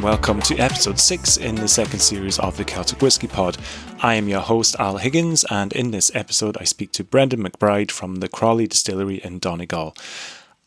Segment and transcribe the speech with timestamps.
[0.00, 3.58] and welcome to episode 6 in the second series of the Celtic Whisky Pod.
[4.02, 7.90] I am your host, Al Higgins, and in this episode, I speak to Brendan McBride
[7.90, 9.94] from the Crolly Distillery in Donegal.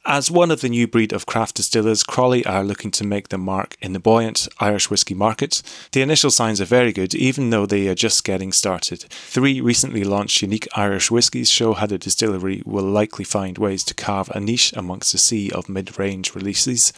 [0.06, 3.40] As one of the new breed of craft distillers, Crolly are looking to make their
[3.40, 5.62] mark in the buoyant Irish whiskey market.
[5.94, 9.04] The initial signs are very good, even though they are just getting started.
[9.04, 13.94] Three recently launched unique Irish whiskies show how the distillery will likely find ways to
[13.94, 16.92] carve a niche amongst the sea of mid range releases.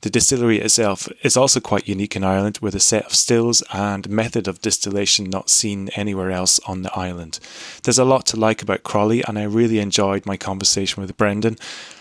[0.00, 4.10] The distillery itself is also quite unique in Ireland, with a set of stills and
[4.10, 7.38] method of distillation not seen anywhere else on the island.
[7.84, 11.56] There's a lot to like about Crolly, and I really enjoyed my conversation with Brendan.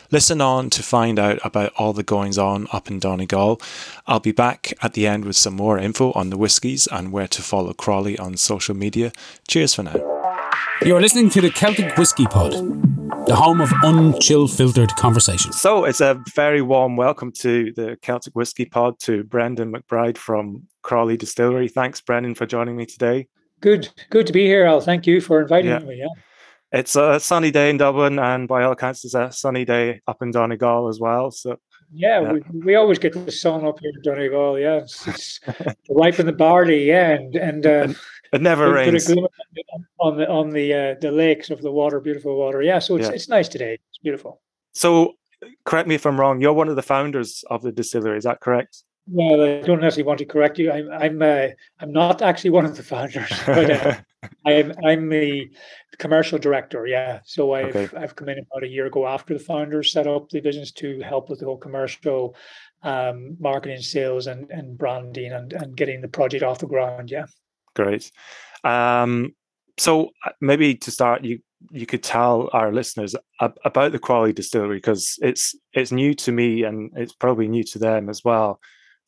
[0.10, 3.62] Listen on to find out about all the goings on up in Donegal.
[4.06, 7.28] I'll be back at the end with some more info on the whiskies and where
[7.28, 9.12] to follow Crolly on social media.
[9.50, 9.96] Cheers for now.
[10.82, 12.54] You're listening to the Celtic Whisky Pod,
[13.28, 15.52] the home of unchill filtered conversation.
[15.52, 20.64] So it's a very warm welcome to the Celtic Whisky Pod to Brendan McBride from
[20.84, 21.68] Crolly Distillery.
[21.68, 23.28] Thanks, Brendan, for joining me today.
[23.60, 24.80] Good, good to be here, Al.
[24.82, 25.80] Thank you for inviting Yeah.
[25.80, 25.98] me.
[26.00, 26.08] Yeah.
[26.78, 30.22] It's a sunny day in Dublin, and by all accounts, it's a sunny day up
[30.22, 31.32] in Donegal as well.
[31.32, 31.58] So
[31.92, 32.34] Yeah, Yeah.
[32.34, 34.60] We, we always get the sun up here in Donegal.
[34.60, 35.40] Yeah, it's, it's
[35.90, 36.86] ripen the barley.
[36.86, 37.88] Yeah, and and uh,
[38.32, 39.10] it never rains.
[40.00, 42.62] on the on the uh, the lakes of the water, beautiful water.
[42.62, 43.16] Yeah, so it's Yeah.
[43.16, 43.80] it's nice today.
[43.90, 44.42] It's beautiful.
[44.74, 45.14] So,
[45.66, 46.42] correct me if I'm wrong.
[46.42, 48.18] You're one of the founders of the distillery.
[48.20, 48.84] Is that correct?
[49.10, 50.72] Well, I don't necessarily want to correct you.
[50.72, 51.48] I'm I'm uh,
[51.80, 53.96] I'm not actually one of the founders, but uh,
[54.46, 55.50] I'm I'm the
[55.98, 56.86] commercial director.
[56.88, 57.98] Yeah, so I've Okay.
[57.98, 61.00] I've come in about a year ago after the founders set up the business to
[61.02, 62.36] help with the whole commercial,
[62.84, 67.10] um, marketing, sales, and and branding, and and getting the project off the ground.
[67.10, 67.26] Yeah.
[67.76, 68.12] Great.
[68.64, 69.34] Um,
[69.78, 71.40] so uh, maybe to start, you
[71.72, 76.32] you could tell our listeners ab- about the Crolly Distillery because it's it's new to
[76.32, 78.60] me and it's probably new to them as well.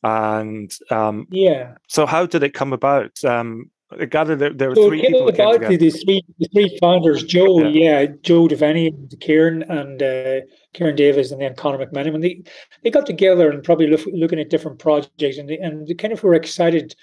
[0.02, 1.74] And um, Yeah.
[1.88, 3.22] so, how did it come about?
[3.24, 5.76] Um, I gather there, there were So three came people came about the, together.
[5.78, 8.02] the three the three founders, Joe, Yeah.
[8.02, 10.40] yeah, Joe Devaney, and Kieran, and uh,
[10.74, 12.14] Kieran Davis, and then Connor McMenamin.
[12.14, 12.42] And they
[12.84, 16.12] they got together and probably look, looking at different projects, and they, and they kind
[16.12, 16.94] of were excited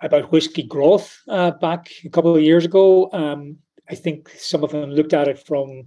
[0.00, 3.08] about whiskey growth uh, back a couple of years ago.
[3.12, 3.58] Um,
[3.88, 5.84] I think some of them looked at it from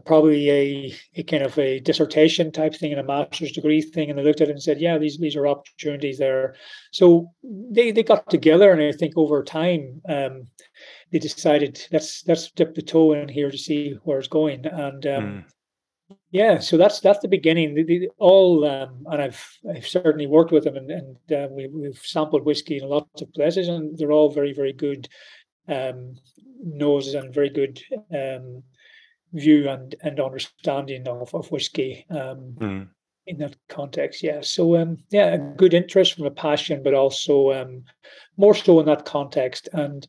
[0.00, 4.18] probably a, a kind of a dissertation type thing and a master's degree thing, and
[4.18, 6.54] they looked at it and said, "Yeah, these these are opportunities there."
[6.92, 10.46] So they they got together, and I think over time um,
[11.10, 15.06] they decided let's let's dip the toe in here to see where it's going, and
[15.06, 15.44] um,
[16.10, 18.08] Mm, yeah, so that's that's the beginning.
[18.18, 22.44] All um, and I've I've certainly worked with them, and and uh, we, we've sampled
[22.44, 25.08] whiskey in lots of places, and they're all very very good
[25.68, 26.14] um,
[26.62, 27.80] noses and very good
[28.14, 28.62] um,
[29.32, 32.06] view and and understanding of of whiskey.
[32.10, 32.88] Um, mm,
[33.26, 34.40] in that context, yeah.
[34.40, 37.84] So um yeah, a good interest from a passion, but also um
[38.36, 39.68] more so in that context.
[39.72, 40.06] And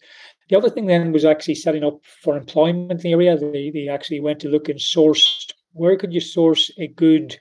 [0.49, 3.37] the other thing then was actually setting up for employment in the area.
[3.37, 7.37] They they actually went to look and sourced where could you source a good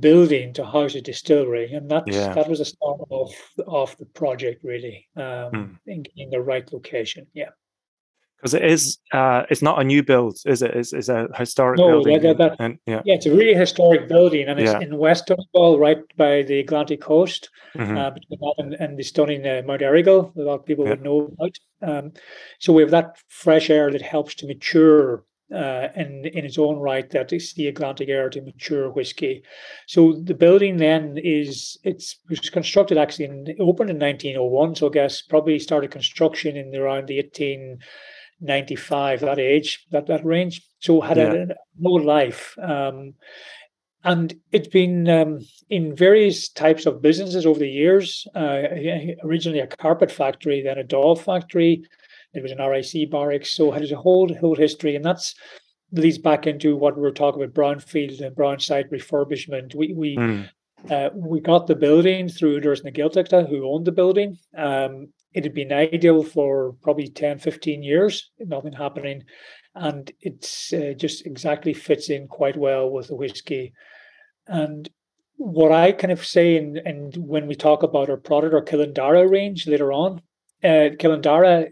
[0.00, 2.34] building to house a distillery, and that's Yeah.
[2.34, 3.32] that was a start of
[3.66, 5.08] of the project really.
[5.16, 5.90] Um, Hmm.
[5.90, 7.50] in, in the right location, yeah.
[8.38, 10.72] Because it is uh, it's not a new build, is it?
[10.74, 12.22] It's, it's a historic No, building.
[12.22, 13.02] that- that- and, yeah.
[13.04, 14.80] Yeah, it's a really historic building, and it's Yeah.
[14.80, 17.50] in West Donegal, right by the Atlantic coast.
[17.74, 20.66] mhm, uh, between that and, and the stunning uh, Mount Errigal that a lot of
[20.66, 20.90] people Yeah.
[20.92, 21.54] would know about.
[21.82, 22.12] Um,
[22.58, 26.76] so we have that fresh air that helps to mature uh, in in its own
[26.76, 27.08] right.
[27.10, 29.42] That is the Atlantic air to mature whiskey.
[29.86, 34.74] So the building then is it's it was constructed actually in opened in 1901.
[34.74, 37.18] So I guess probably started construction in around the
[38.40, 40.62] 1895 that age that that range.
[40.80, 41.32] So had Yeah.
[41.32, 41.54] a,
[41.84, 42.56] old life.
[42.60, 43.14] Um,
[44.04, 45.40] and it's been um,
[45.70, 48.26] in various types of businesses over the years.
[48.34, 48.62] Uh,
[49.24, 51.82] originally a carpet factory, then a doll factory.
[52.32, 55.34] It was an RIC barracks, so it has a whole whole history, and that's
[55.92, 59.74] leads back into what we were talking about brownfield and brown site refurbishment.
[59.74, 60.48] We we mm,
[60.90, 64.38] uh, we got the building through Údarás na Gaeltachta, who owned the building.
[64.56, 65.08] Um,
[65.38, 69.22] it had been ideal for probably 10, 15 years, nothing happening.
[69.76, 73.72] And it's uh, just exactly fits in quite well with the whiskey.
[74.48, 74.88] And
[75.36, 79.30] what I kind of say, and, and when we talk about our product, our Killandara
[79.30, 80.22] range later on,
[80.64, 80.90] uh,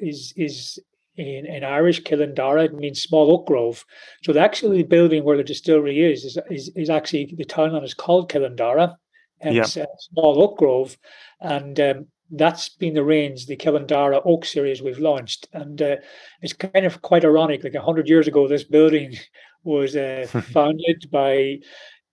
[0.00, 0.78] is is
[1.16, 3.84] in, in Irish Killandara, it means small oak grove.
[4.22, 7.94] So the actually building where the distillery is is is, is actually the townland is
[7.94, 8.94] called Killandara,
[9.40, 10.96] hence uh, small oak grove,
[11.40, 15.96] and um, that's been the range, the Killandara Oak series we've launched, and uh,
[16.42, 17.64] it's kind of quite ironic.
[17.64, 19.14] Like a hundred years ago, this building
[19.64, 21.58] was uh, founded by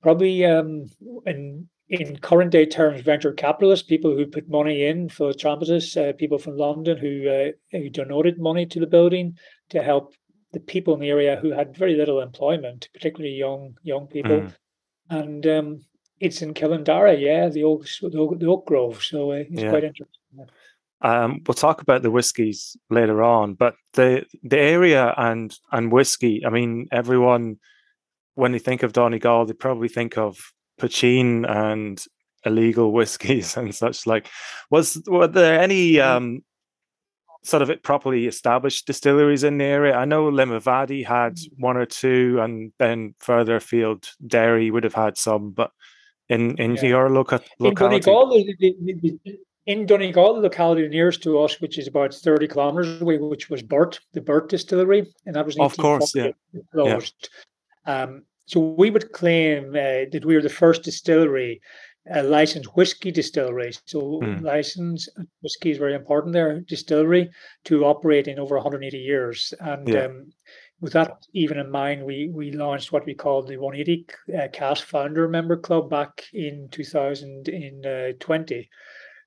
[0.02, 0.86] probably um,
[1.26, 6.14] in in current day terms, venture capitalists, people who put money in, for philanthropists, uh,
[6.18, 9.38] people from London who, uh, who donated money to the building
[9.70, 10.14] to help
[10.54, 14.42] the people in the area who had very little employment, particularly young young people.
[14.42, 14.54] Mm.
[15.10, 15.80] And um,
[16.20, 19.04] it's in Killandara, yeah, the oak, the oak, the oak grove.
[19.04, 19.70] So uh, it's yeah.
[19.70, 20.20] quite interesting.
[21.02, 26.46] Um, we'll talk about the whiskies later on, but the the area and and whiskey.
[26.46, 27.58] I mean, everyone
[28.36, 32.04] when they think of Donegal, they probably think of poitín and
[32.46, 34.08] illegal whiskies and such.
[34.08, 34.30] Like,
[34.70, 36.06] was were there any mm.
[36.06, 36.44] um,
[37.44, 39.96] sort of properly established distilleries in the area?
[39.96, 41.50] I know Limavady had mm.
[41.58, 45.72] one or two, and then further afield, Derry would have had some, but
[46.34, 46.86] in in yeah.
[46.86, 47.96] your local locality.
[47.96, 52.14] In Donegal, the, the, the, in Donegal, the locality nearest to us, which is about
[52.14, 56.32] 30 kilometers away, which was Birth, the Birth Distillery, and that was of course, yeah.
[56.74, 57.30] closed.
[57.88, 58.04] Yeah.
[58.04, 61.62] Um, so we would claim uh, that we were the first distillery,
[62.12, 63.72] a licensed whiskey distillery.
[63.86, 64.42] So mm.
[64.42, 65.08] license
[65.42, 67.30] whiskey is very important there, distillery
[67.66, 69.54] to operate in over 180 years.
[69.62, 70.06] And yeah.
[70.06, 70.34] um,
[70.84, 74.06] with that even in mind, we we launched what we called the 180
[74.38, 78.70] uh, Cask Founder Member Club back in 2020.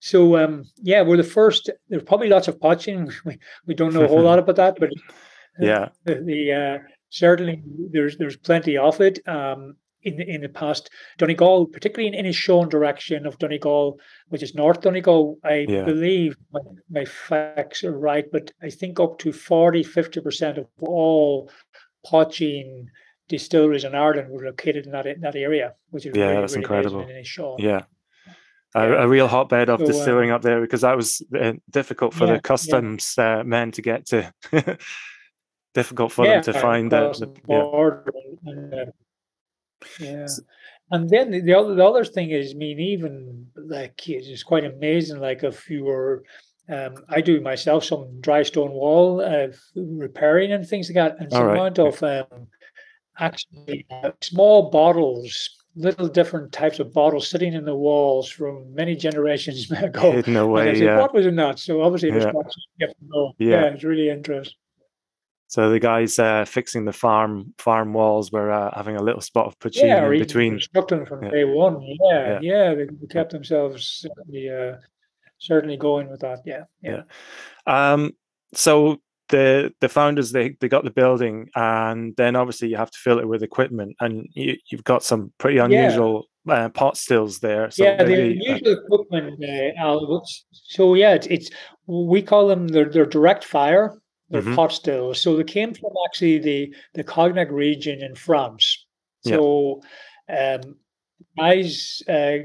[0.01, 1.71] So um, yeah, we're the first.
[1.89, 3.11] There's probably lots of poitín.
[3.25, 4.91] We we don't know a whole lot about that, but
[5.59, 9.27] yeah, the, the uh, certainly there's there's plenty of it.
[9.27, 9.77] Um,
[10.07, 10.89] in the, in the past,
[11.19, 13.99] Donegal, particularly in Inishowen direction of Donegal,
[14.29, 15.85] which is North Donegal, I yeah.
[15.85, 21.51] believe my, my, facts are right, but I think up to 40, 50% of all
[22.07, 22.87] poitín
[23.29, 26.53] distilleries in Ireland were located in that in that area, which is yeah, really, that's
[26.53, 27.57] really incredible.
[27.59, 27.83] Yeah,
[28.77, 32.15] a, a, real hotbed of so, distilling um, up there because that was uh, difficult
[32.15, 33.41] for yeah, the customs yeah.
[33.41, 34.33] uh, men to get to.
[35.75, 37.19] difficult for them to find that.
[37.19, 38.93] The,
[40.01, 40.27] yeah.
[40.91, 44.65] And then the, the other the other thing is, I mean, even like it's quite
[44.65, 45.21] amazing.
[45.21, 46.23] Like if you were,
[46.69, 51.33] um, I do myself some dry stone wall uh, repairing and things like that, and
[51.33, 51.55] some right.
[51.55, 52.47] amount of um,
[53.19, 58.97] actually uh, small bottles little different types of bottles sitting in the walls from many
[58.97, 60.13] generations ago.
[60.13, 60.99] Hidden away, said, yeah.
[60.99, 61.59] What was in that?
[61.59, 62.33] So obviously, yeah.
[62.79, 62.89] yeah.
[63.39, 64.57] yeah, it's really interesting.
[65.57, 69.47] So the guys uh, fixing the farm farm walls were uh, having a little spot
[69.47, 70.53] of poitín yeah, in between.
[70.53, 71.31] Constructing from yeah.
[71.31, 71.81] day one.
[71.81, 72.75] Yeah, yeah, yeah.
[72.75, 74.77] They, kept themselves certainly, uh,
[75.39, 76.41] certainly going with that.
[76.45, 77.05] Yeah, yeah.
[77.67, 78.13] Um,
[78.53, 79.01] so
[79.31, 83.19] the the founders they they got the building and then obviously you have to fill
[83.19, 86.67] it with equipment and you, you've got some pretty unusual yeah.
[86.67, 91.15] uh, pot stills there so yeah maybe, the unusual uh, equipment uh, Al, so yeah
[91.15, 91.51] it's, it's,
[91.89, 93.99] we call them they're, they're direct fire
[94.31, 94.55] they're mm-hmm.
[94.55, 98.87] pot stills so they came from actually the the cognac region in france
[99.25, 99.81] so
[100.29, 100.57] yeah.
[100.63, 100.77] um
[101.39, 102.39] guys uh,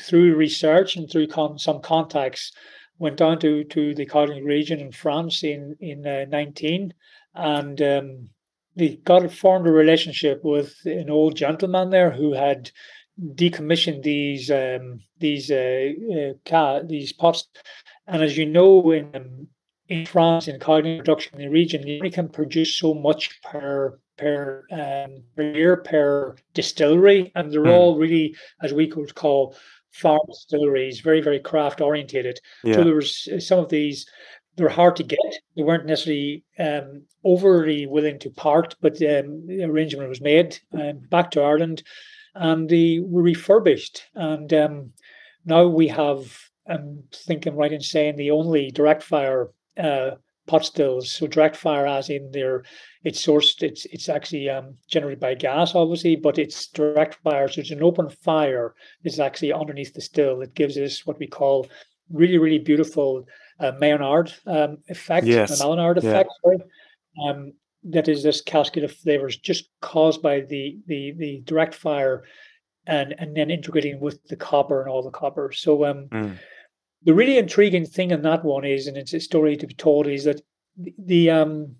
[0.00, 2.52] through research and through con- some contacts
[2.98, 6.94] went down to to the Cognac region in France in in uh, 19,
[7.34, 8.28] and um,
[8.76, 12.70] they got formed a relationship with an old gentleman there who had
[13.34, 17.48] decommissioned these um, these uh, uh, ca- these pots,
[18.06, 19.48] and as you know in um,
[19.92, 23.98] in France in cognac production in the region, you only can produce so much per
[24.18, 27.72] per um, per year per distillery, and they're mm.
[27.72, 29.56] all really, as we could call,
[29.92, 32.40] farm distilleries, very, very craft orientated.
[32.64, 32.74] Yeah.
[32.74, 34.06] So there was uh, some of these,
[34.56, 35.18] they were hard to get.
[35.56, 41.00] They weren't necessarily um, overly willing to part, but um, the arrangement was made um,
[41.10, 41.82] back to Ireland
[42.34, 44.04] and they were refurbished.
[44.14, 44.92] And um,
[45.44, 50.12] now we have, I'm thinking right in saying, the only direct fire uh,
[50.46, 51.10] pot stills.
[51.10, 52.64] So direct fire, as in their,
[53.04, 53.62] it's sourced.
[53.62, 57.48] It's it's actually um, generated by gas, obviously, but it's direct fire.
[57.48, 58.74] So it's an open fire.
[59.04, 60.42] It's actually underneath the still.
[60.42, 61.68] It gives us what we call
[62.10, 63.26] really really beautiful
[63.60, 65.26] uh, Maillard um, effect.
[65.26, 65.60] Yes.
[65.60, 66.30] A Maillard effect.
[66.44, 66.56] Yeah.
[67.24, 67.52] Um,
[67.84, 72.24] that is this cascade of flavors just caused by the the the direct fire
[72.86, 75.52] and and then integrating with the copper and all the copper.
[75.52, 76.38] So um mm
[77.04, 80.06] the really intriguing thing in that one is, and it's a story to be told,
[80.06, 80.40] is that
[80.76, 81.76] the, the um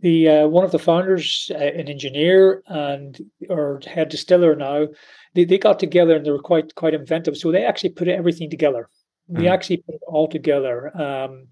[0.00, 4.86] the uh, one of the founders, uh, an engineer and or head distiller now,
[5.34, 7.36] they, they got together and they were quite quite inventive.
[7.36, 8.88] So they actually put everything together.
[9.30, 9.38] Mm.
[9.38, 10.96] They actually put it all together.
[10.96, 11.48] Um,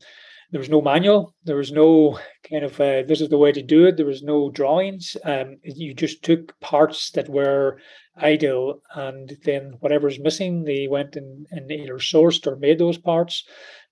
[0.51, 1.35] there was no manual.
[1.45, 2.19] There was no
[2.49, 3.97] kind of uh, this is the way to do it.
[3.97, 5.17] There was no drawings.
[5.25, 7.79] Um, you just took parts that were
[8.17, 13.45] ideal, and then whatever's missing, they went and, and either sourced or made those parts.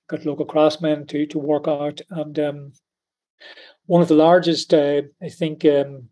[0.09, 2.73] Got local craftsmen to to work out, and um,
[3.87, 6.09] one of the largest, uh, I think, um,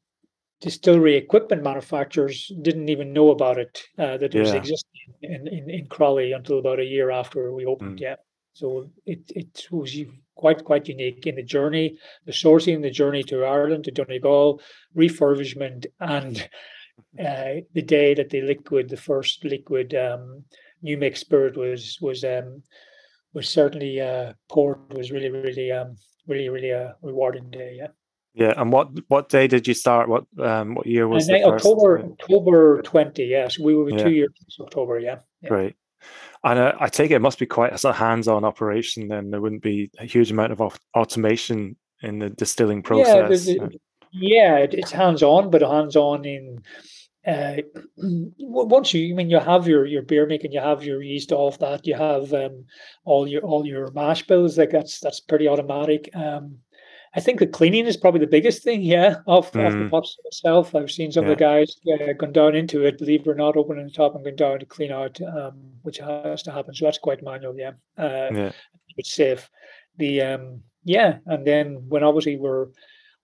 [0.60, 5.70] distillery equipment manufacturers didn't even know about it uh, that it was existing in, in,
[5.70, 7.98] in Crolly until about a year after we opened.
[7.98, 8.02] Mm.
[8.02, 8.16] Yeah,
[8.52, 9.96] so it it was
[10.34, 14.60] quite quite unique in the journey, the sourcing, the journey to Ireland to Donegal,
[14.96, 16.48] refurbishment, and
[17.18, 20.44] uh, the day that the liquid, the first liquid um,
[20.82, 22.62] new make spirit was was um,
[23.34, 27.74] was certainly uh, poured was really really um, really really a rewarding day.
[27.76, 27.88] Yeah.
[28.34, 28.54] Yeah.
[28.56, 30.08] And what what day did you start?
[30.08, 31.66] What um what year was then first?
[31.66, 33.58] October October twenty, yes.
[33.58, 34.04] We were Yeah.
[34.04, 35.18] two years October, yeah.
[35.42, 35.48] yeah.
[35.48, 35.74] Great.
[36.44, 39.08] And uh, I take it, it must be quite a hands-on operation.
[39.08, 40.60] Then there wouldn't be a huge amount of
[40.94, 43.46] automation in the distilling Yeah, process.
[43.46, 43.78] the-
[44.12, 46.62] yeah, it, it's hands on, but hands on in
[47.26, 47.56] uh,
[47.96, 51.58] once you, I mean, you have your your beer making, you have your yeast off
[51.58, 52.64] that, you have um,
[53.04, 54.56] all your all your mash bills.
[54.58, 56.08] Like that's that's pretty automatic.
[56.14, 56.58] Um,
[57.14, 58.82] I think the cleaning is probably the biggest thing.
[58.82, 59.90] Yeah, of, of the Mm.
[59.90, 60.74] pots itself.
[60.74, 63.56] I've seen some of the guys uh, gone down into it, believe it or not,
[63.56, 66.74] opening the top and going down to clean out, um, which has to happen.
[66.74, 67.56] So that's quite manual.
[67.58, 67.72] Yeah.
[67.96, 68.52] Uh, yeah.
[68.96, 69.50] it's safe.
[69.96, 72.68] The um yeah, and then when obviously we're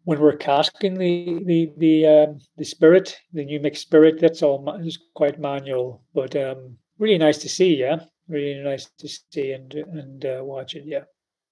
[0.05, 4.69] when we're casking the the the um the spirit, the new make spirit, that's all
[4.81, 7.77] is quite manual, but um really nice to see.
[7.77, 10.85] Yeah, really nice to see and and uh, watch it.
[10.87, 11.05] Yeah.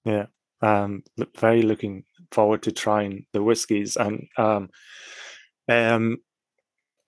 [0.05, 0.25] Yeah.
[0.61, 1.03] Um,
[1.37, 4.69] very looking forward to trying the whiskies and um,
[5.67, 6.17] um,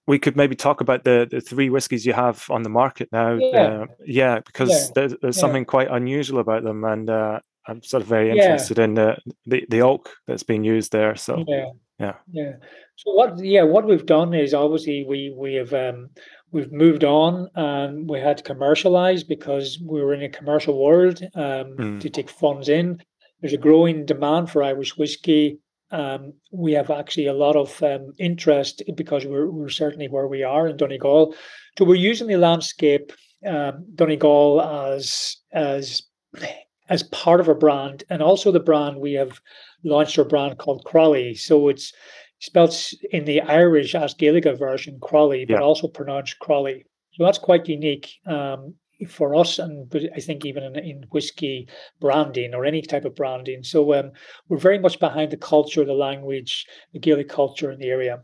[0.08, 3.36] we could maybe talk about the the three whiskies you have on the market now.
[3.36, 3.64] Yeah.
[3.64, 4.88] Uh, yeah, because Yeah.
[4.96, 5.42] there's, there's Yeah.
[5.42, 8.34] something quite unusual about them, and uh, I'm sort of very Yeah.
[8.34, 11.16] interested in the, the the oak that's being used there.
[11.16, 11.70] So Yeah.
[12.00, 12.16] yeah.
[12.32, 12.54] Yeah.
[12.96, 16.10] So what yeah, what we've done is obviously we we have um
[16.52, 21.22] we've moved on and we had to commercialize because we were in a commercial world
[21.36, 22.00] um Mm.
[22.02, 23.02] to take funds in.
[23.42, 25.60] There's a growing demand for Irish whiskey.
[25.92, 30.42] Um, we have actually a lot of um, interest because we're, we're certainly where we
[30.44, 31.36] are in Donegal.
[31.78, 33.12] So we're using the landscape
[33.46, 36.02] um, Donegal as as
[36.90, 39.42] as part of a brand, and also the brand we have
[39.84, 41.36] launched our brand called Crolly.
[41.36, 41.94] So it's
[42.40, 42.76] spelled
[43.12, 45.62] in the Irish as Gaelic version Croithlí, but Yeah.
[45.62, 46.86] also pronounced Crolly.
[47.14, 48.76] So that's quite unique um,
[49.08, 51.68] for us, and I think even in, in whiskey
[52.00, 53.64] branding or any type of branding.
[53.64, 54.12] So um,
[54.48, 58.22] we're very much behind the culture, the language, the Gaelic culture in the area.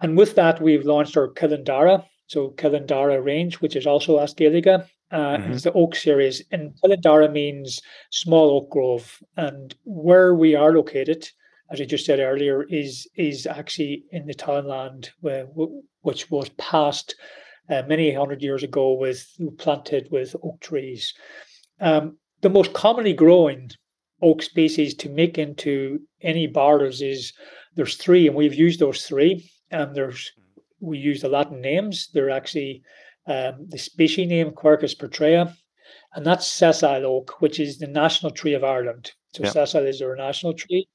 [0.00, 4.86] And with that, we've launched our Kilindara, so Kilindara range, which is also as Gaelica.
[5.12, 5.52] Uh, Mhm.
[5.52, 9.22] It's the oak series, and Kilindara means small oak grove.
[9.36, 11.28] And where we are located,
[11.70, 15.44] as I just said earlier, is is actually in the townland where,
[16.00, 17.14] which was past
[17.68, 19.26] uh, many hundred years ago with
[19.58, 21.12] planted with oak trees.
[21.80, 23.70] Um, the most commonly growing
[24.22, 27.32] oak species to make into any barrels is
[27.76, 29.50] there's three, and we've used those three.
[29.70, 30.32] And there's
[30.80, 32.08] we use the Latin names.
[32.14, 32.82] They're actually
[33.26, 35.54] um, the species name Quercus petraea,
[36.14, 39.12] and that's sessile oak, which is the national tree of Ireland.
[39.34, 39.50] So Yeah.
[39.50, 40.88] sessile is our national tree.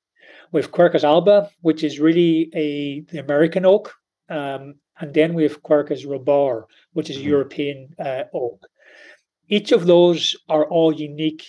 [0.52, 3.94] We have Quercus alba, which is really a the American oak,
[4.30, 7.26] um, and then we have Quercus robur, which is Mhm.
[7.26, 8.68] European uh, oak.
[9.50, 11.46] Each of those are all unique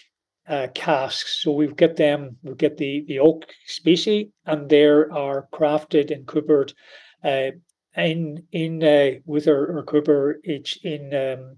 [0.47, 1.43] uh, casks.
[1.43, 6.25] So we've got them, we get the the oak species, and they are crafted and
[6.27, 6.73] coopered
[7.23, 7.51] uh,
[7.99, 11.57] in in uh, with our, our cooper in um,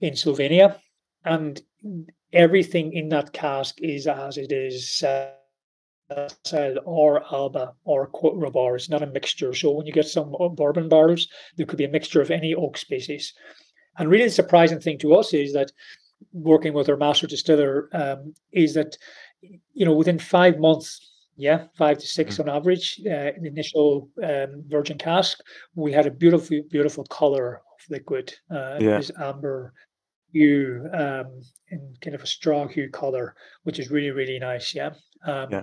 [0.00, 0.78] in Slovenia,
[1.24, 1.60] and
[2.32, 5.02] everything in that cask is as it is.
[5.02, 5.30] Uh,
[6.86, 8.76] or Alba or Robur.
[8.76, 9.52] It's not a mixture.
[9.52, 12.78] So when you get some bourbon barrels, there could be a mixture of any oak
[12.78, 13.34] species.
[13.98, 15.70] And really, the surprising thing to us is that
[16.32, 18.96] working with our master distiller um, is that
[19.72, 21.07] you know within five months,
[21.38, 25.38] yeah, five to six on average, uh, in the initial um, virgin cask,
[25.74, 28.34] we had a beautiful, beautiful color of liquid.
[28.50, 28.98] Uh, Yeah.
[28.98, 29.72] This amber
[30.32, 31.40] hue um,
[31.70, 34.74] in kind of a straw hue color, which is really, really nice.
[34.74, 34.90] Yeah.
[35.24, 35.62] Um, Yeah.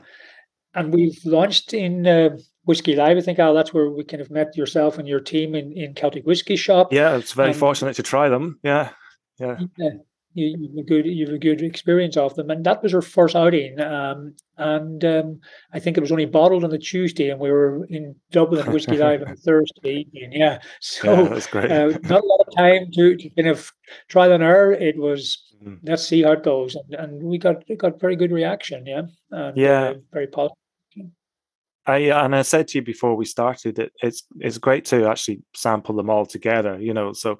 [0.73, 2.29] And we've launched in uh,
[2.65, 3.17] Whiskey Live.
[3.17, 5.93] I think Al, that's where we kind of met yourself and your team in, in
[5.93, 6.91] Celtic Whiskey Shop.
[6.91, 8.59] Yeah, it's very Um, fortunate to try them.
[8.63, 8.89] Yeah.
[9.39, 9.57] Yeah.
[9.77, 9.89] Yeah,
[10.35, 13.35] you, you've a good you've a good experience of them, and that was our first
[13.35, 13.79] outing.
[13.79, 15.39] Um, and um,
[15.73, 18.97] I think it was only bottled on the Tuesday, and we were in Dublin Whiskey
[18.97, 20.33] Live on Thursday evening.
[20.33, 21.71] Yeah, so yeah, that's great.
[21.71, 23.71] uh, not a lot of time to, to kind of
[24.09, 24.71] trial and error.
[24.73, 25.79] It was Mm.
[25.83, 28.85] let's see how it goes, and, and we got got very good reaction.
[28.85, 29.81] Yeah, and, Yeah.
[29.83, 30.57] uh, very positive.
[31.87, 35.41] I and I said to you before we started that it's it's great to actually
[35.55, 37.13] sample them all together, you know.
[37.13, 37.39] So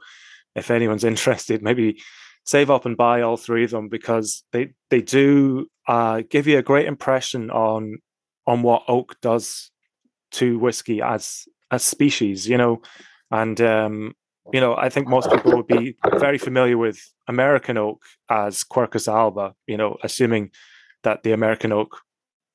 [0.56, 2.02] if anyone's interested, maybe
[2.46, 6.58] save up and buy all three of them because they they do uh, give you
[6.58, 7.98] a great impression on
[8.48, 9.72] on what oak does
[10.32, 12.82] to whiskey as a species, you know,
[13.32, 14.14] and um,
[14.54, 19.08] you know, I think most people would be very familiar with American oak as Quercus
[19.08, 20.52] alba, you know, assuming
[21.04, 22.00] that the American oak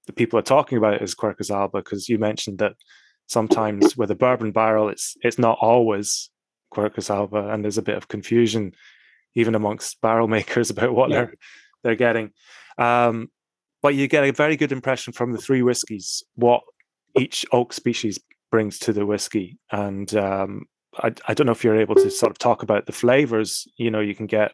[0.07, 2.75] the people are talking about is Quercus alba, because you mentioned that
[3.27, 6.31] sometimes with a bourbon barrel, it's it's not always
[6.75, 8.73] Quercus alba, and there's a bit of confusion
[9.35, 11.17] even amongst barrel makers about what yeah.
[11.17, 11.35] they're
[11.83, 12.31] they're getting.
[12.79, 13.29] Um,
[13.83, 16.63] but you get a very good impression from the three whiskies what
[17.19, 18.19] each oak species
[18.51, 20.67] brings to the whiskey, and um,
[20.99, 23.67] I, I don't know if you're able to sort of talk about the flavors.
[23.77, 24.53] You know, you can get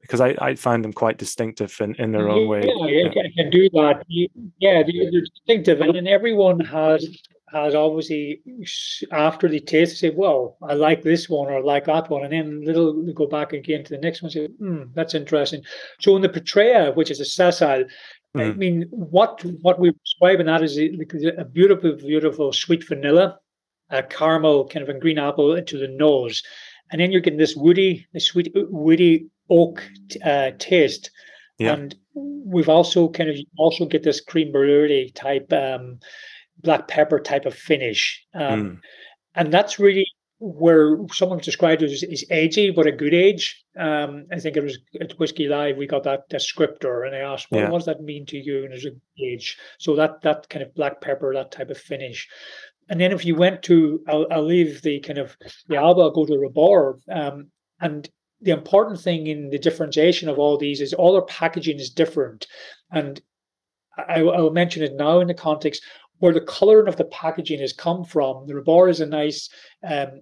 [0.00, 2.60] because I, I find them quite distinctive in, in their own yeah, way.
[2.64, 4.04] Yeah, I can do that.
[4.08, 7.06] Yeah, they're distinctive, and then everyone has
[7.54, 8.40] has obviously
[9.10, 12.32] after the taste say, "Well, I like this one or I like that one," and
[12.32, 14.30] then little go back again to the next one.
[14.30, 15.62] Say, hmm, "That's interesting."
[16.00, 17.84] So in the Petraea, which is a sessile,
[18.36, 18.40] mm.
[18.40, 20.90] I mean, what what we describe in that is a,
[21.38, 23.38] a beautiful, beautiful sweet vanilla,
[23.90, 26.42] a caramel kind of a green apple into the nose,
[26.90, 29.82] and then you're getting this woody, this sweet woody oak
[30.24, 31.10] uh, taste.
[31.58, 31.74] Yeah.
[31.74, 36.00] And we've also kind of also get this cream brulee type um,
[36.64, 38.24] black pepper type of finish.
[38.34, 38.80] Um, mm.
[39.34, 40.06] And that's really
[40.38, 43.64] where someone described it as, as edgy, but a good age.
[43.78, 47.46] Um, I think it was at Whiskey Live, we got that descriptor and I asked,
[47.50, 47.70] well, yeah.
[47.70, 48.64] what does that mean to you?
[48.64, 48.90] And there's a
[49.22, 49.56] age.
[49.78, 52.28] So that that kind of black pepper, that type of finish.
[52.88, 55.36] And then if you went to, I'll, I'll leave the kind of
[55.68, 56.98] the Alba, I'll go to Robur.
[57.10, 58.08] Um, and
[58.40, 62.46] the important thing in the differentiation of all these is all their packaging is different.
[62.90, 63.20] And
[63.96, 65.82] I, I will mention it now in the context
[66.18, 68.46] where the coloring of the packaging has come from.
[68.46, 69.48] The Robur is a nice,
[69.82, 70.20] um,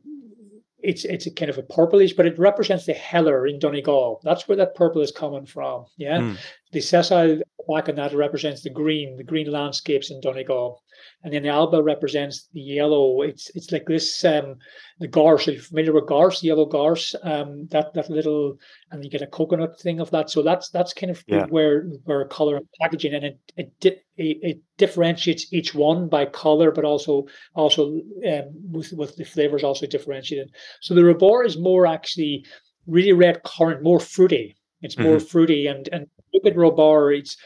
[0.78, 4.20] it's it's a kind of a purplish, but it represents the heller in Donegal.
[4.24, 5.86] That's where that purple is coming from.
[5.96, 6.36] Yeah, mm.
[6.72, 10.82] the sessile back on that represents the green, the green landscapes in Donegal
[11.22, 13.22] and then the alba represents the yellow.
[13.22, 14.56] It's it's like this um
[15.00, 15.48] the gorse.
[15.48, 16.42] Are you familiar with gorse?
[16.42, 17.14] Yellow gorse.
[17.22, 18.58] Um, that that little,
[18.90, 20.30] and you get a coconut thing of that.
[20.30, 21.46] So that's that's kind of yeah.
[21.46, 26.70] where where color and packaging, and it it, it it differentiates each one by color,
[26.70, 30.50] but also also um, with with the flavors also differentiated.
[30.80, 32.44] So the Robur is more actually
[32.86, 34.56] really red currant, more fruity.
[34.82, 35.26] It's more mm-hmm.
[35.26, 37.16] fruity, and and look at Robur.
[37.16, 37.36] It's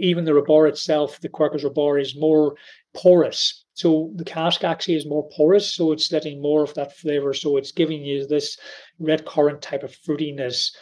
[0.00, 2.56] even the Robur itself, the Quercus Robur, is more
[2.94, 3.64] porous.
[3.74, 7.32] So the cask actually is more porous, so it's letting more of that flavor.
[7.32, 8.58] So it's giving you this
[8.98, 10.74] red currant type of fruitiness,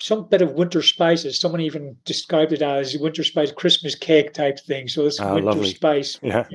[0.00, 1.38] some bit of winter spices.
[1.38, 4.88] Someone even described it as winter spice Christmas cake type thing.
[4.88, 5.70] So it's oh, winter lovely.
[5.70, 6.46] spice, yeah,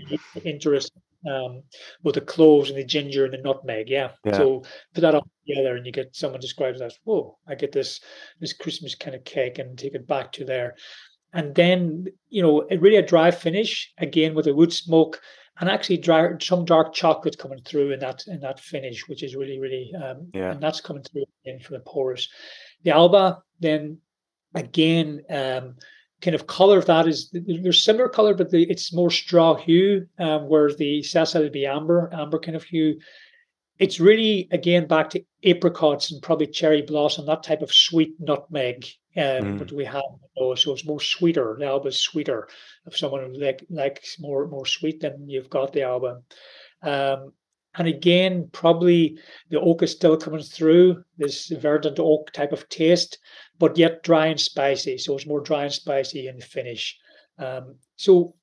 [0.43, 1.01] interesting.
[1.29, 1.63] Um,
[2.01, 4.11] with the cloves and the ginger and the nutmeg, yeah.
[4.23, 4.37] yeah.
[4.37, 7.99] So put that all together, and you get someone describes as, "Whoa, I get this
[8.39, 10.75] this Christmas kind of cake," and take it back to there
[11.33, 15.21] and then you know really a dry finish again with a wood smoke
[15.59, 19.35] and actually dry, some dark chocolate coming through in that in that finish which is
[19.35, 20.51] really really um, yeah.
[20.51, 22.29] and that's coming through again for the porous.
[22.83, 23.99] The alba then
[24.55, 25.75] again um,
[26.21, 30.07] kind of color of that is there's similar color but the, it's more straw hue
[30.17, 32.99] um, whereas the sessile would be amber amber kind of hue
[33.79, 38.85] it's really again back to apricots and probably cherry blossom that type of sweet nutmeg
[39.17, 39.57] um, mm.
[39.57, 40.03] but we have
[40.37, 41.55] those, so it's more sweeter.
[41.59, 42.47] The Alba is sweeter.
[42.85, 46.21] If someone like likes more more sweet, then you've got the Alba.
[46.83, 47.33] Um,
[47.75, 53.17] and again, probably the oak is still coming through this verdant oak type of taste,
[53.57, 54.97] but yet dry and spicy.
[54.97, 56.97] So it's more dry and spicy in the finish.
[57.37, 58.35] Um, so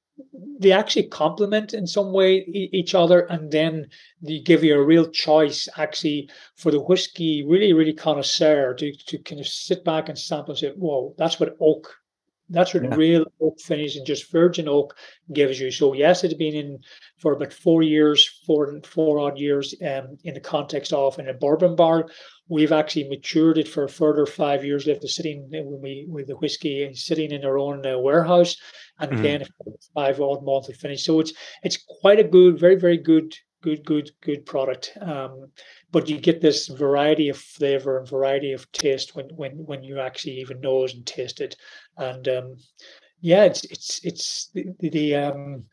[0.58, 2.38] they actually complement in some way
[2.72, 3.86] each other and then
[4.22, 9.18] they give you a real choice actually for the whiskey really really connoisseur to, to
[9.18, 11.94] kind of sit back and sample and say whoa that's what oak
[12.48, 12.94] that's what yeah.
[12.94, 14.96] real oak finish and just virgin oak
[15.32, 15.70] gives you.
[15.70, 16.78] So yes, it's been in
[17.18, 21.34] for about four years, four four odd years, um, in the context of in a
[21.34, 22.06] bourbon bar.
[22.48, 24.86] We've actually matured it for a further five years.
[24.86, 28.56] Left it sitting when we with the whiskey sitting in our own uh, warehouse,
[29.00, 29.22] and mm-hmm.
[29.22, 29.44] then
[29.94, 31.04] five odd months of finish.
[31.04, 31.32] So it's
[31.62, 33.34] it's quite a good, very very good,
[33.66, 34.96] good good good product.
[35.00, 35.48] Um,
[35.90, 39.98] but you get this variety of flavor and variety of taste when when when you
[39.98, 41.56] actually even nose and taste it,
[41.96, 42.56] and um,
[43.20, 45.64] yeah, it's it's it's the, the um,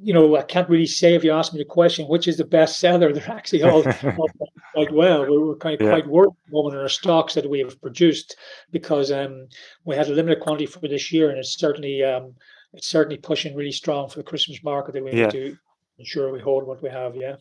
[0.00, 2.44] you know, I can't really say if you ask me the question, which is the
[2.44, 3.12] best seller.
[3.12, 3.84] They're actually all,
[4.18, 4.30] all
[4.74, 5.22] quite well.
[5.22, 5.90] We're, we're quite, yeah.
[5.90, 8.36] quite worried at the moment in our stocks that we have produced
[8.70, 9.46] because um,
[9.84, 12.34] we had a limited quantity for this year, and it's certainly um,
[12.72, 15.24] it's certainly pushing really strong for the Christmas market that we yeah.
[15.24, 15.56] need to
[15.98, 17.16] ensure we hold what we have.
[17.16, 17.36] Yeah,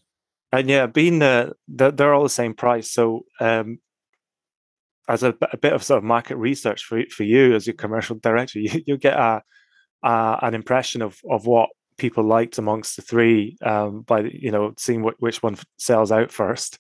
[0.52, 3.80] and yeah, being the, the they're all the same price, so um,
[5.08, 8.18] as a, a, bit of sort of market research for for you as your commercial
[8.18, 9.42] director, you, you get a,
[10.04, 14.74] a an impression of of what people liked amongst the three um, by you know
[14.78, 16.80] seeing what, which one sells out first,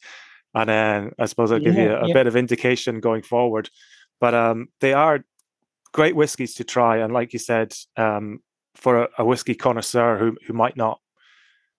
[0.55, 2.13] and then I suppose I'll give yeah, you a, a yeah.
[2.13, 3.69] bit of indication going forward.
[4.19, 5.23] But um, they are
[5.93, 8.39] great whiskies to try, and like you said, um,
[8.75, 10.99] for a, a whiskey connoisseur who who might not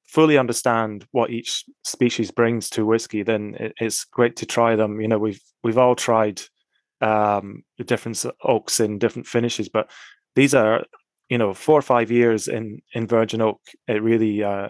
[0.08, 5.00] fully understand what each species brings to whiskey, then it, it's great to try them.
[5.00, 6.40] You know, we've we've all tried
[7.00, 9.90] um, different oaks in different finishes, but
[10.34, 10.84] these are
[11.28, 13.60] you know four or five years in in virgin oak.
[13.86, 14.68] It really uh,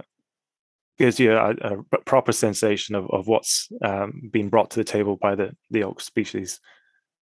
[0.98, 5.16] gives you a, a, proper sensation of, of what's um, being brought to the table
[5.16, 6.60] by the the oak species.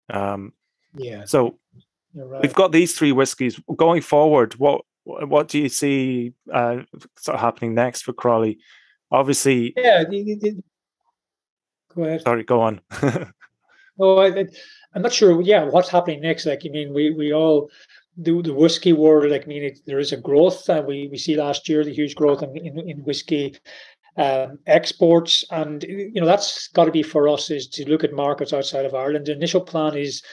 [0.09, 0.53] Um,
[0.95, 1.25] yeah.
[1.25, 1.59] So
[2.13, 2.41] right.
[2.41, 4.53] we've got these three whiskies going forward.
[4.53, 6.77] What what do you see uh,
[7.17, 8.57] sort of happening next for Crolly?
[9.11, 10.03] Obviously, yeah.
[11.95, 12.21] Go ahead.
[12.21, 12.81] Sorry, go on.
[13.99, 14.45] oh, I,
[14.93, 15.41] I'm not sure.
[15.41, 16.45] Yeah, what's happening next?
[16.45, 17.69] Like, I mean, we we all
[18.17, 19.31] the the whiskey world.
[19.31, 21.93] Like, I mean, it, there is a growth, and we we see last year the
[21.93, 23.55] huge growth in in, in whiskey
[24.17, 28.13] um, exports, and you know that's got to be for us is to look at
[28.13, 29.25] markets outside of Ireland.
[29.25, 30.23] The initial plan is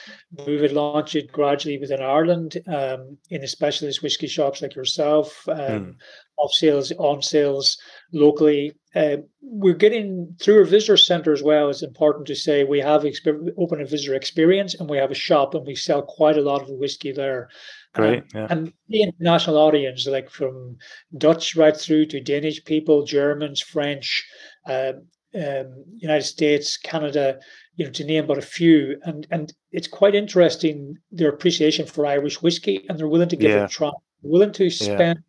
[0.46, 5.48] we would launch it gradually within Ireland um, in the specialist whiskey shops like yourself,
[5.48, 5.94] um, mm.
[6.38, 7.76] off sales, on sales
[8.12, 8.72] locally.
[8.94, 11.68] Uh, we're getting through our visitor center as well.
[11.68, 15.14] It's important to say we have exper- open a visitor experience and we have a
[15.14, 17.48] shop and we sell quite a lot of the whiskey there.
[17.94, 18.24] Great.
[18.34, 18.46] Yeah.
[18.48, 20.78] And the international audience, like from
[21.18, 24.26] Dutch right through to Danish people, Germans, French,
[24.66, 24.94] uh,
[25.34, 27.38] um, United States, Canada,
[27.76, 28.98] you know, to name but a few.
[29.02, 33.50] And and it's quite interesting their appreciation for Irish whiskey, and they're willing to give
[33.50, 33.62] yeah.
[33.62, 33.90] it a try,
[34.22, 35.18] willing to spend.
[35.18, 35.24] Yeah.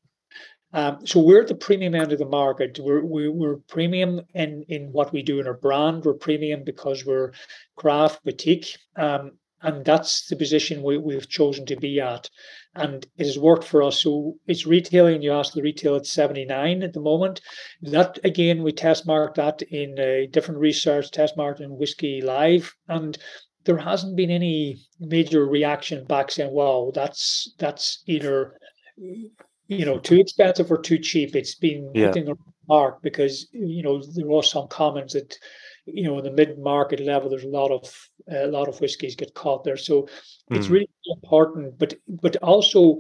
[0.76, 2.80] Um, so we're at the premium end of the market.
[2.82, 6.04] We're, we're, we're premium in in what we do in our brand.
[6.04, 7.32] We're premium because we're
[7.76, 8.78] craft boutique.
[8.96, 12.30] Um, and that's the position we, we've chosen to be at.
[12.76, 14.02] And it has worked for us.
[14.02, 17.40] So it's retailing you ask the retail at 79 at the moment.
[17.82, 22.74] That again we test marked that in a different research test marked in whiskey live.
[22.88, 23.18] And
[23.64, 28.60] there hasn't been any major reaction back saying wow that's that's either
[28.98, 31.36] you know too expensive or too cheap.
[31.36, 32.08] It's been yeah.
[32.08, 32.36] hitting a
[32.68, 35.38] mark because you know there was some comments that
[35.86, 39.16] you know, in the mid market level, there's a lot of a lot of whiskies
[39.16, 39.78] get caught there.
[39.78, 40.58] So mm.
[40.58, 42.98] it's really important, but but also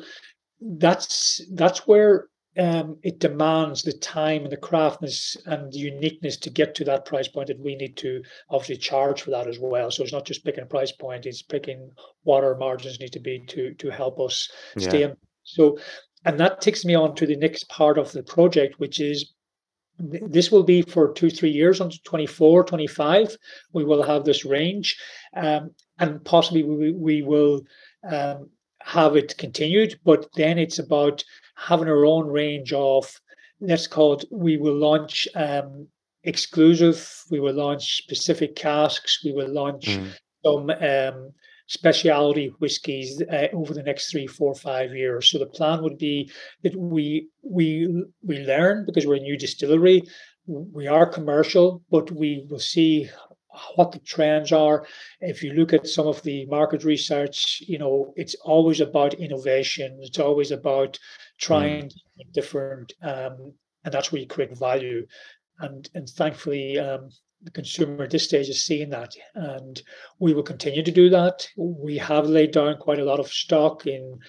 [0.61, 6.49] that's that's where um, it demands the time and the craftness and the uniqueness to
[6.49, 9.89] get to that price point that we need to obviously charge for that as well.
[9.89, 11.89] So it's not just picking a price point; it's picking
[12.23, 14.89] what our margins need to be to to help us yeah.
[14.89, 15.03] stay.
[15.03, 15.17] In.
[15.43, 15.77] So,
[16.25, 19.33] and that takes me on to the next part of the project, which is
[19.99, 23.37] this will be for two three years until 24 25
[23.73, 24.97] we will have this range
[25.35, 27.61] um, and possibly we, we will
[28.09, 28.49] um,
[28.81, 31.23] have it continued but then it's about
[31.55, 33.19] having our own range of
[33.61, 35.87] let's call it we will launch um,
[36.23, 40.09] exclusive we will launch specific casks we will launch mm.
[40.43, 41.31] some um,
[41.67, 45.29] specialty whiskies uh, over the next three, four, five years.
[45.29, 46.31] So the plan would be
[46.63, 50.03] that we we we learn because we're a new distillery.
[50.45, 53.09] We are commercial, but we will see
[53.75, 54.85] what the trends are.
[55.21, 59.99] If you look at some of the market research, you know, it's always about innovation.
[60.01, 60.99] It's always about
[61.39, 62.33] trying mm.
[62.33, 63.53] different, um,
[63.85, 65.05] and that's where you create value.
[65.59, 67.09] And and thankfully, um,
[67.43, 69.81] the consumer at this stage is seeing that, and
[70.19, 71.47] we will continue to do that.
[71.57, 74.19] We have laid down quite a lot of stock in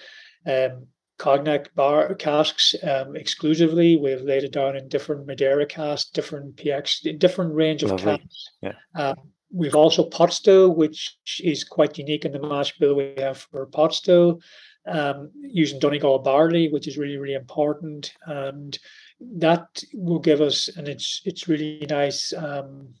[0.45, 3.95] um, cognac bar casks um, exclusively.
[3.95, 8.17] We've laid it down in different Madeira casks, different PX, different range of Lovely.
[8.17, 8.49] casks.
[8.61, 8.73] Yeah.
[8.95, 9.15] Um,
[9.53, 13.65] we've also pot still, which is quite unique in the mash bill we have for
[13.67, 14.41] pot still,
[14.87, 18.77] um, using Donegal barley, which is really really important and
[19.19, 22.33] that will give us, and it's it's really nice.
[22.33, 22.93] Um,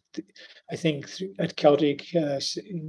[0.71, 2.39] I think at Celtic, uh,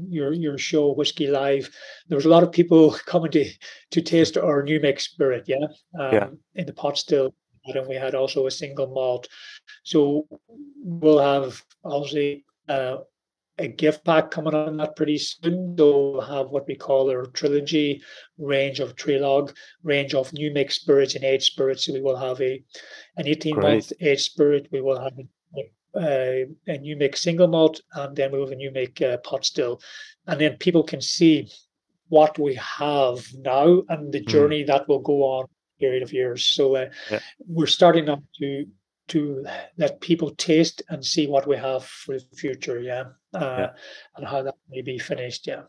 [0.09, 1.69] your your show Whiskey Live,
[2.09, 3.51] there was a lot of people coming to
[3.91, 5.67] to taste our new make spirit, yeah,
[5.99, 6.29] um, yeah.
[6.55, 9.29] in the pot still, and we had also a single malt.
[9.83, 10.27] So
[10.83, 12.99] we'll have obviously uh,
[13.59, 15.75] a gift pack coming on that pretty soon.
[15.79, 18.03] So we'll have what we call our trilogy
[18.39, 21.87] range of trilog, range of new make spirits and aged spirits.
[21.87, 22.63] So we will have a
[23.17, 24.69] an 18 month aged spirit.
[24.71, 25.19] We will have
[25.57, 29.01] a, a, a, new make single malt, and then we will have a new make
[29.01, 29.81] uh, pot still.
[30.27, 31.49] And then people can see
[32.09, 34.29] what we have now and the hmm.
[34.29, 34.67] journey mm.
[34.69, 35.47] that will go on
[35.81, 36.47] period of years.
[36.47, 37.21] So uh, yeah.
[37.47, 38.67] we're starting now to
[39.09, 39.45] to
[39.77, 43.71] let people taste and see what we have for the future, yeah, uh, yeah.
[44.17, 45.63] and how that may be finished, yeah.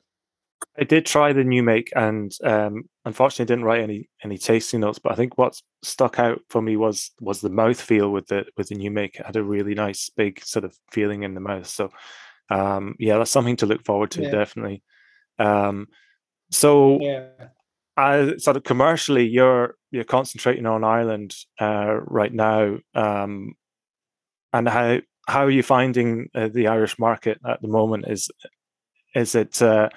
[0.80, 5.00] I did try the new make, and um, unfortunately, didn't write any any tasting notes.
[5.00, 8.46] But I think what stuck out for me was was the mouth feel with the
[8.58, 9.20] with the new make.
[9.20, 11.68] It had a really nice big sort of feeling in the mouth.
[11.68, 11.92] So
[12.50, 14.32] um, yeah, that's something to look forward to, yeah.
[14.32, 14.84] definitely.
[15.40, 15.88] Um,
[16.52, 17.28] so yeah.
[17.96, 23.54] Uh, sort of commercially, you're you're concentrating on Ireland uh, right now, um,
[24.54, 28.06] and how how are you finding uh, the Irish market at the moment?
[28.08, 28.30] Is
[29.16, 29.90] is it uh,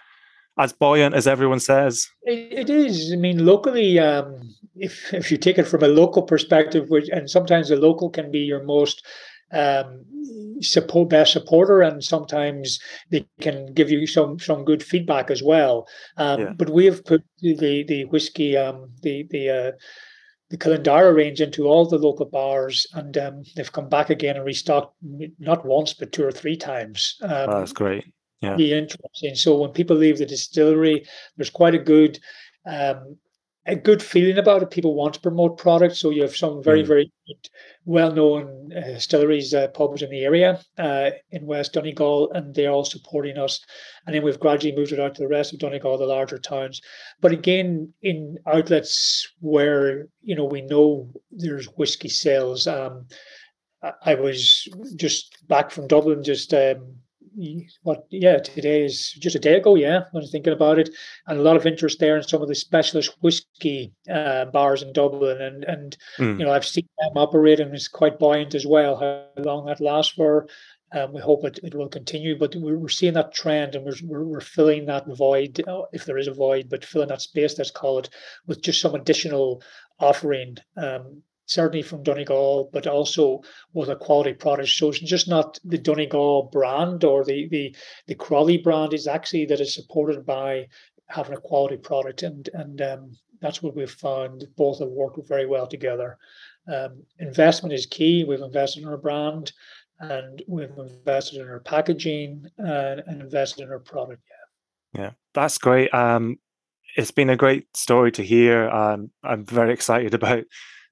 [0.58, 2.06] as buoyant as everyone says?
[2.22, 3.12] it, it is.
[3.12, 4.40] I mean, locally, um,
[4.76, 8.30] if if you take it from a local perspective, which and sometimes the local can
[8.30, 9.06] be your most
[9.52, 10.04] um,
[10.60, 12.78] support best supporter, and sometimes
[13.10, 15.88] they can give you some some good feedback as well.
[16.16, 16.52] Um, yeah.
[16.56, 19.72] But we have put the the whiskey, um, the the uh,
[20.50, 24.44] the Kilindara range into all the local bars, and um, they've come back again and
[24.44, 24.94] restocked
[25.38, 27.16] not once but two or three times.
[27.22, 28.04] Um, oh, that's great.
[28.40, 29.34] Yeah, interesting.
[29.34, 31.04] So when people leave the distillery,
[31.36, 32.18] there's quite a good
[32.66, 33.18] um,
[33.70, 34.70] a good feeling about it.
[34.70, 36.88] People want to promote products, so you have some very, mm.
[36.88, 37.12] very
[37.84, 42.84] well-known uh, distilleries, uh, pubs in the area uh, in West Donegal, and they're all
[42.84, 43.60] supporting us.
[44.06, 46.80] And then we've gradually moved it out to the rest of Donegal, the larger towns.
[47.20, 52.66] But again, in outlets where you know we know there's whiskey sales.
[52.66, 53.06] Um,
[54.04, 56.96] I was just back from Dublin just um,
[57.82, 60.90] what yeah today is just a day ago yeah when i was thinking about it.
[61.26, 64.92] And a lot of interest there in some of the specialist whiskey uh, bars in
[64.92, 65.40] dublin.
[65.40, 66.38] And and mm.
[66.38, 69.80] you know i've seen them operate and it's quite buoyant as well how long that
[69.80, 70.46] lasts for.
[70.92, 73.94] Um, we hope it, it will continue but we're, we're seeing that trend and we're,
[74.02, 77.56] we're, we're filling that void uh, if there is a void but filling that space
[77.56, 78.10] let's call it
[78.48, 79.62] with just some additional
[80.00, 84.68] offering um, certainly from Donegal, but also with a quality product.
[84.68, 87.74] So it's just not the Donegal brand or the the
[88.06, 90.68] the Crolly brand is actually that is supported by
[91.08, 94.44] having a quality product, and and um, that's what we've found.
[94.56, 96.18] Both have worked very well together.
[96.72, 98.24] Um, investment is key.
[98.24, 99.52] We've invested in our brand,
[99.98, 104.22] and we've invested in our packaging and, and invested in our product.
[104.94, 105.92] Yeah, yeah, that's great.
[105.92, 106.38] Um,
[106.96, 108.68] it's been a great story to hear.
[108.68, 110.44] Um, I'm very excited about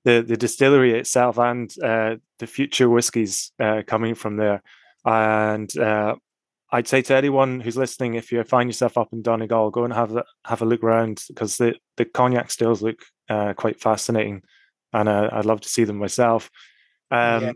[0.08, 4.62] the the distillery itself and uh, the future whiskies uh, coming from there.
[5.04, 6.16] And uh,
[6.72, 9.92] I'd say to anyone who's listening, if you find yourself up in Donegal, go and
[9.92, 14.42] have a, have a look around because the the cognac stills look uh, quite fascinating,
[14.94, 16.50] and uh, I'd love to see them myself.
[17.10, 17.52] Um, yeah.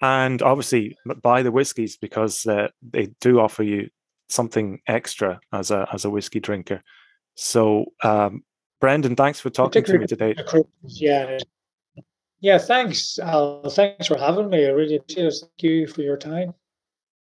[0.00, 3.88] And obviously, buy the whiskies because uh, they do offer you
[4.28, 6.82] something extra as a as a whiskey drinker.
[7.34, 8.42] So, um,
[8.80, 10.34] Brendan, thanks for talking to me today.
[10.84, 11.38] Yeah,
[12.40, 13.68] yeah, thanks, Al.
[13.70, 14.66] Thanks for having me.
[14.66, 15.34] I really appreciate it.
[15.40, 16.54] Thank you for your time.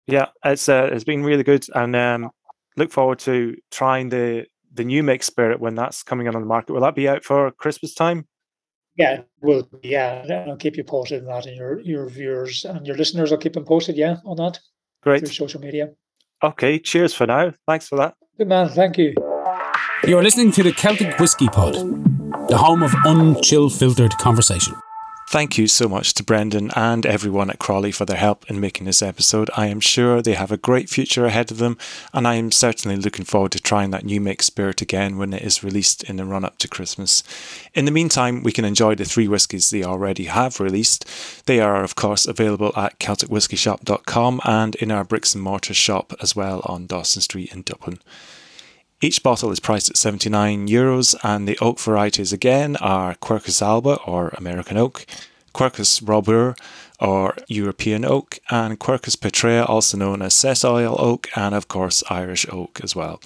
[0.07, 2.31] Yeah, it's uh, it's been really good, and um,
[2.77, 6.47] look forward to trying the the new Make Spirit when that's coming out on the
[6.47, 6.73] market.
[6.73, 8.27] Will that be out for Christmas time?
[8.95, 10.45] Yeah, will yeah.
[10.47, 13.31] I'll keep you posted on that, and your your viewers and your listeners.
[13.31, 13.97] I'll keep them posted.
[13.97, 14.59] Yeah, on that.
[15.03, 15.19] Great.
[15.19, 15.89] Through social media.
[16.43, 16.79] Okay.
[16.79, 17.53] Cheers for now.
[17.67, 18.15] Thanks for that.
[18.37, 18.69] Good man.
[18.69, 19.13] Thank you.
[20.03, 21.75] You're listening to the Celtic Whisky Pod,
[22.47, 24.75] the home of unchill filtered conversation.
[25.31, 28.85] Thank you so much to Brendan and everyone at Crolly for their help in making
[28.85, 29.49] this episode.
[29.55, 31.77] I am sure they have a great future ahead of them,
[32.13, 35.41] and I am certainly looking forward to trying that new make spirit again when it
[35.41, 37.23] is released in the run up to Christmas.
[37.73, 41.05] In the meantime, we can enjoy the three whiskies they already have released.
[41.45, 46.35] They are, of course, available at CelticWhiskyShop.com and in our bricks and mortar shop as
[46.35, 47.99] well on Dawson Street in Dublin.
[49.03, 53.95] Each bottle is priced at 79 euros, and the oak varieties again are Quercus alba
[54.05, 55.07] or American oak,
[55.55, 56.55] Quercus robur
[56.99, 62.45] or European oak, and Quercus petraea, also known as sessile oak, and of course Irish
[62.51, 63.19] oak as well.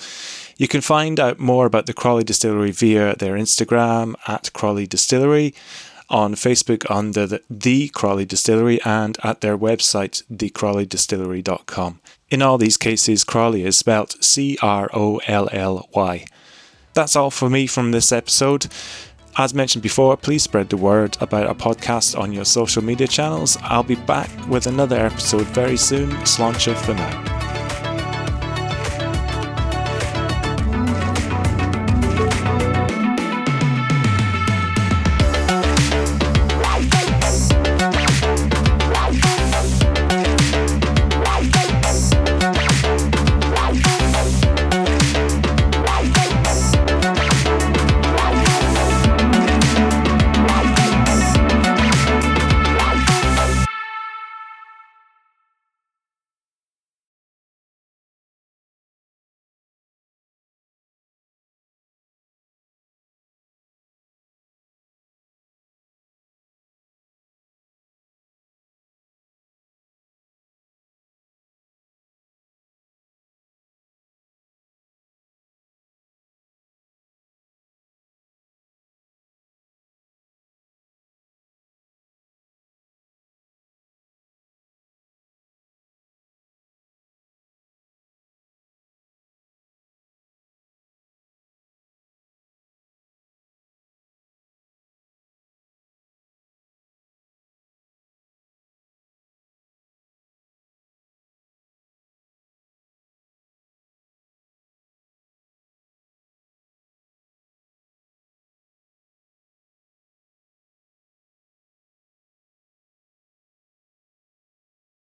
[0.55, 5.53] You can find out more about the Crolly Distillery via their Instagram at Crolly Distillery
[6.09, 11.99] on Facebook under the, the Crolly Distillery and at their website, thecrollydistillery.com.
[12.29, 16.25] In all these cases, Crolly is spelt C R O L L Y.
[16.93, 18.67] That's all for me from this episode.
[19.37, 23.57] As mentioned before, please spread the word about our podcast on your social media channels.
[23.61, 26.09] I'll be back with another episode very soon.
[26.23, 27.54] Sláinte for now.